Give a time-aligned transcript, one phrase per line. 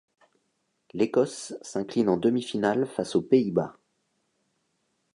[0.95, 3.77] L'Écosse s'incline en demi-finale face aux Pays-Bas.